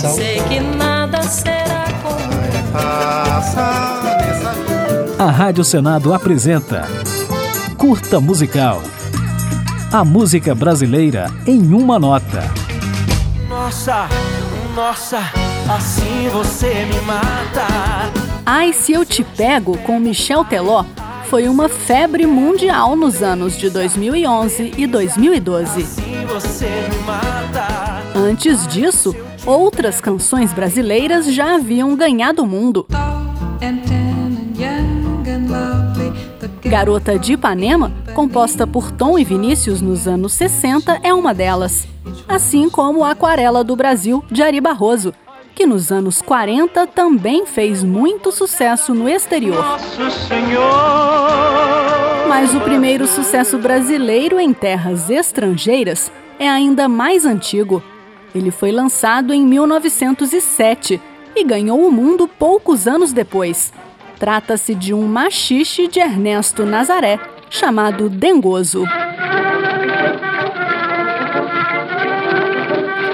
[0.00, 0.14] coração.
[0.14, 2.20] Sei que nada será como
[5.18, 6.88] A Rádio Senado apresenta
[7.76, 8.82] Curta Musical.
[9.92, 12.42] A música brasileira em uma nota.
[13.48, 14.08] Nossa,
[14.74, 15.18] nossa,
[15.68, 17.66] assim você me mata.
[18.46, 20.84] Ai, se eu te pego com Michel Teló
[21.26, 25.82] foi uma febre mundial nos anos de 2011 e 2012.
[25.82, 28.00] Assim você me mata.
[28.16, 29.14] Antes disso,
[29.46, 32.86] outras canções brasileiras já haviam ganhado o mundo.
[36.62, 41.88] Garota de Ipanema, composta por Tom e Vinícius nos anos 60, é uma delas.
[42.28, 45.12] Assim como Aquarela do Brasil, de Ari Barroso,
[45.54, 49.64] que nos anos 40 também fez muito sucesso no exterior.
[52.28, 57.82] Mas o primeiro sucesso brasileiro em terras estrangeiras é ainda mais antigo.
[58.34, 61.00] Ele foi lançado em 1907
[61.34, 63.72] e ganhou o mundo poucos anos depois.
[64.18, 68.84] Trata-se de um machixe de Ernesto Nazaré, chamado Dengoso.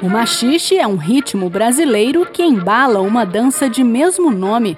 [0.00, 4.76] O machixe é um ritmo brasileiro que embala uma dança de mesmo nome.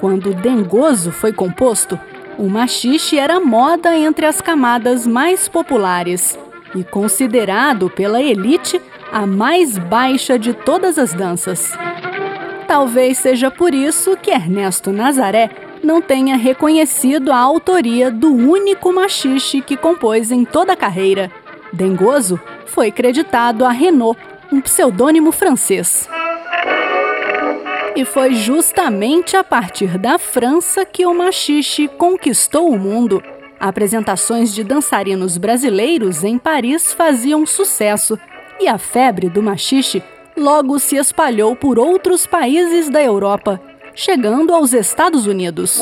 [0.00, 1.98] Quando Dengoso foi composto,
[2.38, 6.38] o machixe era moda entre as camadas mais populares
[6.74, 8.80] e considerado pela elite
[9.14, 11.72] a mais baixa de todas as danças.
[12.66, 15.50] Talvez seja por isso que Ernesto Nazaré
[15.84, 21.30] não tenha reconhecido a autoria do único machixe que compôs em toda a carreira.
[21.72, 24.18] Dengoso foi creditado a Renault,
[24.50, 26.08] um pseudônimo francês.
[27.94, 33.22] E foi justamente a partir da França que o machixe conquistou o mundo.
[33.60, 38.18] Apresentações de dançarinos brasileiros em Paris faziam sucesso
[38.60, 40.02] e a febre do machixe
[40.36, 43.60] logo se espalhou por outros países da Europa,
[43.94, 45.80] chegando aos Estados Unidos.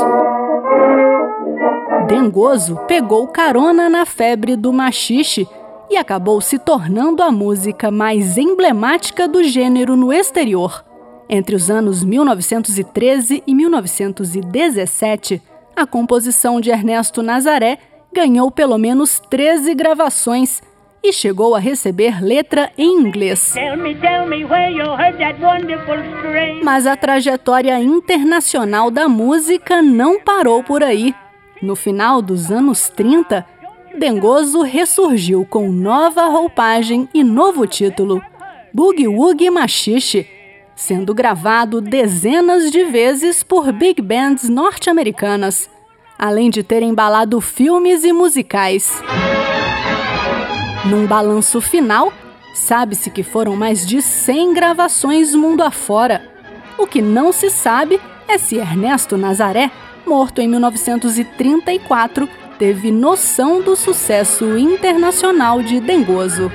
[2.06, 5.48] Dengoso pegou carona na febre do machixe
[5.90, 10.84] e acabou se tornando a música mais emblemática do gênero no exterior.
[11.28, 15.40] Entre os anos 1913 e 1917,
[15.74, 17.78] a composição de Ernesto Nazaré
[18.12, 20.62] ganhou pelo menos 13 gravações
[21.02, 23.54] e chegou a receber letra em inglês.
[26.62, 31.14] Mas a trajetória internacional da música não parou por aí.
[31.60, 33.44] No final dos anos 30,
[33.98, 38.22] Dengoso ressurgiu com nova roupagem e novo título,
[38.72, 40.26] Boogie Woogie Machixe,
[40.74, 45.68] sendo gravado dezenas de vezes por big bands norte-americanas,
[46.18, 49.02] além de ter embalado filmes e musicais.
[50.84, 52.12] Num balanço final,
[52.52, 56.28] sabe-se que foram mais de 100 gravações mundo afora.
[56.76, 59.70] O que não se sabe é se Ernesto Nazaré,
[60.04, 62.28] morto em 1934,
[62.58, 66.50] teve noção do sucesso internacional de Dengoso.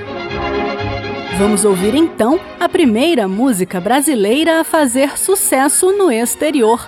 [1.38, 6.86] Vamos ouvir então a primeira música brasileira a fazer sucesso no exterior,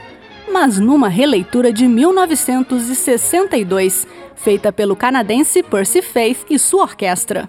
[0.53, 7.49] mas numa releitura de 1962, feita pelo canadense Percy Faith e sua orquestra.